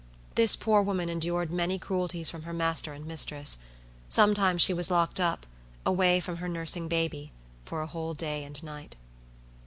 [0.33, 3.59] This poor woman endured many cruelties from her master and mistress;
[4.09, 5.45] sometimes she was locked up,
[5.85, 7.31] away from her nursing baby,
[7.65, 8.95] for a whole day and night.